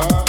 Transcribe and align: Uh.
Uh. 0.00 0.27